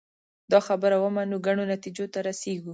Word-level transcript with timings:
دا 0.51 0.59
خبره 0.67 0.95
ومنو 0.99 1.37
ګڼو 1.45 1.63
نتیجو 1.73 2.05
ته 2.13 2.19
رسېږو 2.27 2.69